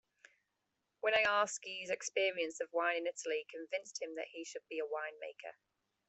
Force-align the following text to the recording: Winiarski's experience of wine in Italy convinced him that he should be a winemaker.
Winiarski's 1.05 1.91
experience 1.91 2.59
of 2.59 2.73
wine 2.73 2.97
in 2.97 3.05
Italy 3.05 3.45
convinced 3.51 4.01
him 4.01 4.15
that 4.15 4.29
he 4.31 4.43
should 4.43 4.67
be 4.67 4.79
a 4.79 4.83
winemaker. 4.87 5.53